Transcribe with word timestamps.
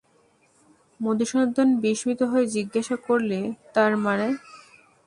মধুসূদন 0.99 1.67
বিস্মিত 1.83 2.19
হয়ে 2.31 2.45
জিজ্ঞাসা 2.47 2.95
করলে, 3.07 3.39
তার 3.73 3.91
মানে? 3.97 4.27